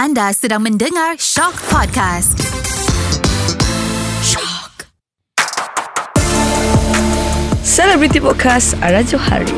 [0.00, 2.40] Anda sedang mendengar Shock Podcast.
[4.24, 4.88] Shock.
[7.60, 9.52] Celebrity Podcast Ara Johari.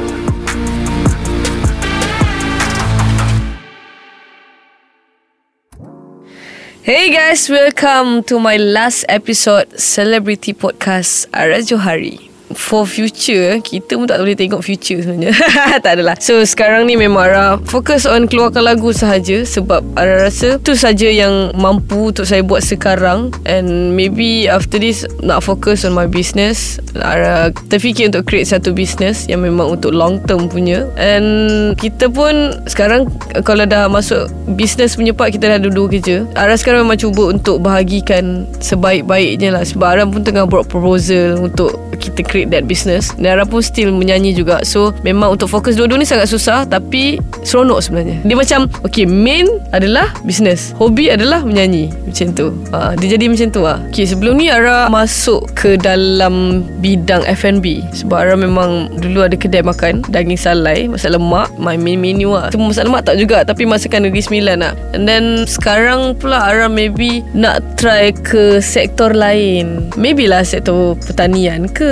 [6.82, 14.06] Hey guys, welcome to my last episode Celebrity Podcast Ara Johari for future kita pun
[14.06, 15.34] tak boleh tengok future sebenarnya.
[15.84, 16.16] Tak adalah.
[16.20, 21.06] So sekarang ni memang Ara fokus on keluarkan lagu sahaja sebab Ara rasa tu saja
[21.06, 23.30] yang mampu untuk saya buat sekarang.
[23.46, 26.82] And maybe after this nak fokus on my business.
[26.98, 30.86] Ara terfikir untuk create satu business yang memang untuk long term punya.
[30.98, 33.08] And kita pun sekarang
[33.46, 34.28] kalau dah masuk
[34.58, 36.26] business punya part kita dah dua kerja.
[36.34, 39.62] Ara sekarang memang cuba untuk bahagikan sebaik-baiknya lah.
[39.62, 43.14] Sebab Ara pun tengah buat proposal untuk kita create that business.
[43.14, 44.66] Nara pun still menyanyi juga.
[44.66, 48.18] So memang untuk fokus dua-dua ni sangat susah Tapi seronok sebenarnya.
[48.26, 50.74] Dia macam Okay main adalah business.
[50.74, 51.94] Hobi adalah menyanyi.
[52.02, 52.50] Macam tu.
[52.74, 57.84] Ha, Dia jadi macam tu lah Okay sebelum ni Ara masuk ke dalam bidang F&B
[57.94, 62.48] Sebab Ara memang dulu ada kedai makan Daging salai Masak lemak My main menu lah
[62.50, 66.66] Cuma masak lemak tak juga Tapi masakan Negeri Sembilan lah And then sekarang pula Ara
[66.72, 69.92] maybe nak try ke sektor lain.
[70.00, 71.91] Maybe lah sektor pertanian ke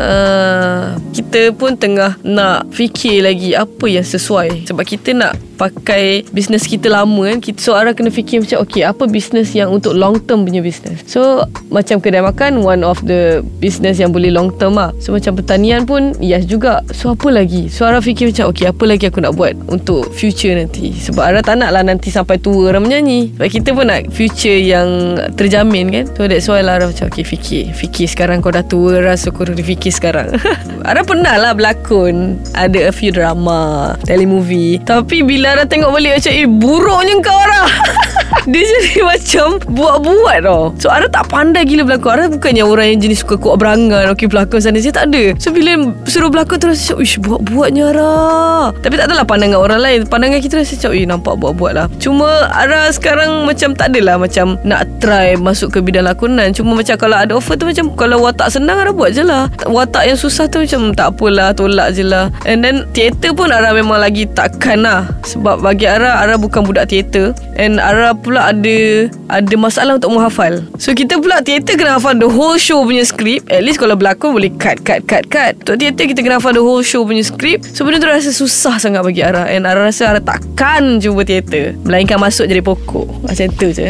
[0.00, 4.66] uh, kita pun tengah nak fikir lagi apa yang sesuai.
[4.66, 7.38] Sebab kita nak pakai bisnes kita lama kan.
[7.40, 11.02] Kita, so Ara kena fikir macam okay apa bisnes yang untuk long term punya bisnes
[11.06, 14.90] so macam kedai makan one of the business yang boleh long term lah.
[15.02, 16.82] So macam pertanian pun yes juga.
[16.94, 17.66] So apa lagi?
[17.70, 20.94] So Ara fikir macam okay apa lagi aku nak buat untuk future nanti?
[20.94, 23.34] Sebab Ara tak lah nanti sampai tua orang menyanyi.
[23.36, 26.04] Sebab kita pun nak future yang terjamin kan.
[26.16, 27.74] So that's why lah Ara macam okay fikir.
[27.76, 30.32] Fikir sekarang kau dah tua rasa kau dah fikir sekarang.
[30.88, 32.40] Ara pernah lah berlakon.
[32.56, 34.80] Ada a few drama Telemovie.
[34.82, 37.62] Tapi bila Ara tengok balik Macam eh buruknya kau Ara
[38.44, 40.62] Dia jadi macam Buat-buat tau.
[40.80, 42.10] So Ara tak pandai gila berlakon.
[42.14, 45.32] Ara bukannya orang yang jenis Suka kuat berangan Okay berlakon sana Saya tak ada.
[45.38, 48.74] So bila suruh berlakon tu Rasa Ish buat-buatnya Ara.
[48.80, 50.00] Tapi tak adalah pandangan orang lain.
[50.08, 51.86] Pandangan kita rasa macam Eh nampak buat-buat lah.
[52.02, 56.50] Cuma Ara sekarang Macam tak adalah Macam nak try Masuk ke bidang lakonan.
[56.52, 59.48] Cuma macam kalau ada offer tu Macam kalau watak senang Ara buat je lah.
[59.68, 62.28] Watak yang susah tu Macam tak apalah Tolak je lah.
[62.44, 65.08] And then Teater pun Ara memang lagi takkan lah.
[65.24, 67.32] Sebab bagi Ara Ara bukan budak teater.
[67.56, 68.76] And Ara pula ada
[69.28, 70.64] Ada masalah untuk menghafal.
[70.80, 74.32] So kita pula teater Kena hafal the whole show punya skrip At least kalau berlakon
[74.32, 75.60] Boleh cut cut cut cut.
[75.60, 78.80] Untuk teater kita kena hafal the whole show punya skrip So benda tu rasa susah
[78.80, 79.44] sangat bagi Ara.
[79.52, 81.76] And Ara rasa Ara takkan cuba teater.
[81.84, 83.28] Melainkan masuk jadi pokok.
[83.28, 83.84] Macam tu je.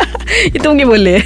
[0.56, 1.20] Itu mungkin boleh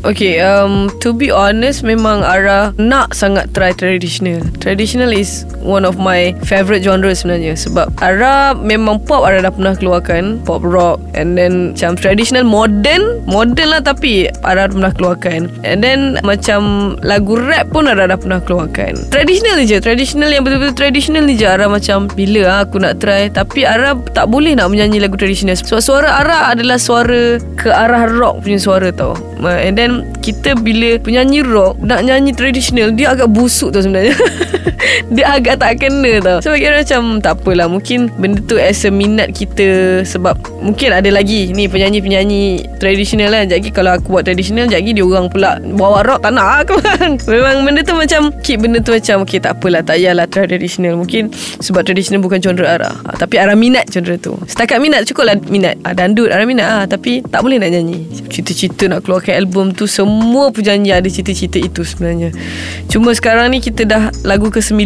[0.00, 4.40] Okay, um, to be honest, memang Ara nak sangat try traditional.
[4.56, 7.52] Traditional is one of my favourite genre sebenarnya.
[7.52, 10.40] Sebab Ara memang pop Ara dah pernah keluarkan.
[10.48, 11.04] Pop rock.
[11.12, 13.20] And then macam traditional modern.
[13.28, 15.40] Modern lah tapi Ara dah pernah keluarkan.
[15.68, 18.96] And then macam lagu rap pun Ara dah pernah keluarkan.
[19.12, 19.84] Traditional je.
[19.84, 21.44] Traditional yang betul-betul traditional ni je.
[21.44, 23.28] Ara macam bila lah aku nak try.
[23.28, 25.60] Tapi Ara tak boleh nak menyanyi lagu traditional.
[25.60, 29.12] Sebab suara Ara adalah suara ke arah rock punya suara tau.
[29.48, 34.12] And then kita bila penyanyi rock nak nyanyi tradisional dia agak busuk tau sebenarnya.
[35.10, 36.38] Dia agak tak kena tau.
[36.42, 41.10] So kira macam tak apalah mungkin benda tu as a minat kita sebab mungkin ada
[41.10, 41.50] lagi.
[41.50, 43.42] Ni penyanyi-penyanyi tradisional lah.
[43.46, 46.78] Jadi kalau aku buat tradisional jadi dia orang pula bawa rock tak nak aku
[47.26, 51.28] memang benda tu macam keep benda tu macam okay tak apalah tak payahlah tradisional mungkin
[51.60, 54.34] sebab tradisional bukan genre arah ha, tapi arah minat genre tu.
[54.48, 55.76] Setakat minat cukup lah minat.
[55.84, 56.66] Ha, dandut arah minat.
[56.66, 58.08] Ha, tapi tak boleh nak nyanyi.
[58.32, 62.34] Cita-cita nak keluarkan album tu semua penyanyi ada cita-cita itu sebenarnya.
[62.90, 64.80] Cuma sekarang ni kita dah lagu ke-9,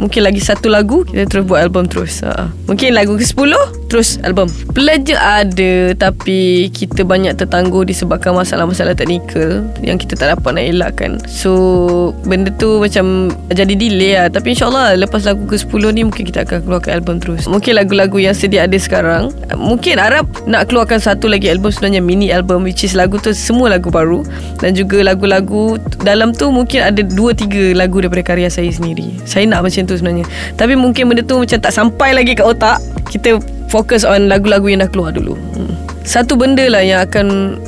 [0.00, 2.24] mungkin lagi satu lagu kita terus buat album terus.
[2.24, 2.48] Ha.
[2.70, 3.52] Mungkin lagu ke-10
[3.90, 4.46] terus album.
[4.72, 11.10] Pelajar ada tapi kita banyak tertangguh disebabkan masalah-masalah teknikal yang kita tak dapat nak elakkan.
[11.26, 16.46] So benda tu macam jadi delay lah tapi insyaallah lepas lagu ke-10 ni mungkin kita
[16.46, 17.50] akan keluarkan album terus.
[17.50, 22.30] Mungkin lagu-lagu yang sedia ada sekarang mungkin Arab nak keluarkan satu lagi album sebenarnya mini
[22.30, 24.24] album which is lagu tu semua lagu baru
[24.62, 25.76] dan juga lagu-lagu
[26.06, 29.18] dalam tu mungkin ada 2-3 lagu daripada karya saya sendiri.
[29.26, 30.26] Saya nak macam tu sebenarnya.
[30.54, 32.78] Tapi mungkin benda tu macam tak sampai lagi ke otak
[33.10, 35.34] kita fokus on lagu-lagu yang dah keluar dulu.
[35.54, 35.74] Hmm.
[36.02, 37.60] satu benda lah yang akan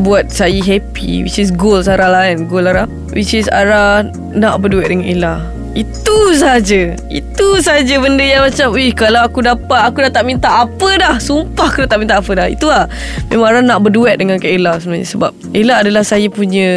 [0.00, 4.62] buat saya happy which is goal Sarah lah kan goal Ara which is Ara nak
[4.62, 5.34] berduet dengan Ella
[5.70, 6.98] Itu saja.
[7.06, 11.14] Itu saja benda yang macam Wih kalau aku dapat Aku dah tak minta apa dah.
[11.22, 12.46] Sumpah aku dah tak minta apa dah.
[12.50, 12.90] Itu lah.
[13.30, 15.06] Memang Ara nak berduet dengan Kak Ella sebenarnya.
[15.06, 16.68] Sebab Ella adalah saya punya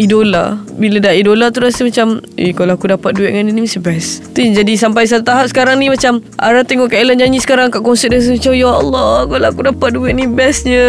[0.00, 0.56] idola.
[0.80, 3.80] Bila dah idola tu rasa macam Eh kalau aku dapat duet dengan dia ni Mesti
[3.84, 4.32] best.
[4.32, 7.84] Tu jadi sampai satu tahap sekarang ni Macam Ara tengok Kak Ella nyanyi sekarang Kat
[7.84, 10.88] konsert dia Macam Ya Allah Kalau aku dapat duet ni bestnya.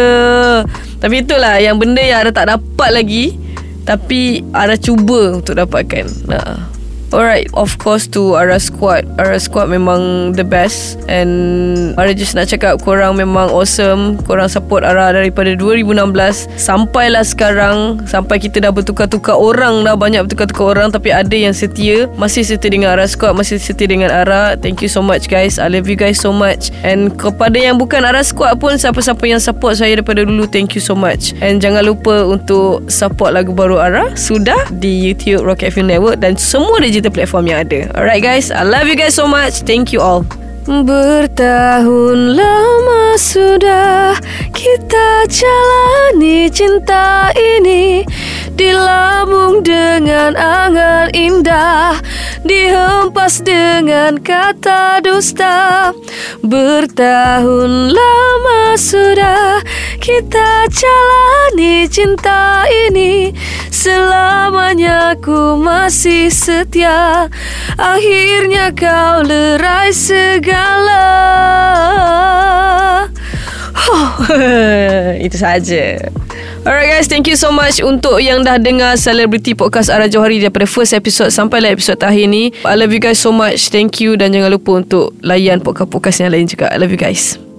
[0.96, 3.36] Tapi itulah Yang benda yang Ara tak dapat lagi.
[3.84, 6.08] Tapi Ara cuba untuk dapatkan.
[6.24, 6.79] Nah.
[7.10, 9.02] Alright, of course to Ara Squad.
[9.18, 10.94] Ara Squad memang the best.
[11.10, 14.14] And Ara just nak cakap korang memang awesome.
[14.22, 17.98] Korang support Ara daripada 2016 Sampailah sekarang.
[18.06, 22.06] Sampai kita dah bertukar-tukar orang dah Banyak bertukar-tukar orang Tapi ada yang setia.
[22.14, 24.54] Masih setia dengan Ara Squad Masih setia dengan Ara.
[24.54, 25.58] Thank you so much guys.
[25.58, 26.70] I love you guys so much.
[26.86, 30.82] And kepada yang bukan Ara Squad pun Siapa-siapa yang support saya daripada dulu Thank you
[30.82, 31.34] so much.
[31.42, 34.14] And jangan lupa untuk support lagu baru Ara.
[34.14, 37.88] Sudah di YouTube Rock FM Network Dan semua digital digital platform yang ada.
[37.96, 39.64] Alright guys, I love you guys so much.
[39.64, 40.28] Thank you all.
[40.68, 44.20] Bertahun lama sudah
[44.52, 48.04] kita jalani cinta ini
[48.60, 51.96] Dilambung dengan angan indah
[52.40, 55.92] Dihempas dengan kata dusta.
[56.40, 59.60] Bertahun lama sudah
[60.00, 63.36] kita jalani cinta ini.
[63.68, 67.28] Selamanya ku masih setia.
[67.76, 71.08] Akhirnya kau lerai segala.
[75.26, 76.19] Itu saja.
[76.60, 80.68] Alright guys, thank you so much untuk yang dah dengar Celebrity Podcast Ara Johari daripada
[80.68, 82.52] first episode sampai lah episode terakhir ni.
[82.68, 83.72] I love you guys so much.
[83.72, 86.68] Thank you dan jangan lupa untuk layan podcast-podcast yang lain juga.
[86.68, 87.49] I love you guys.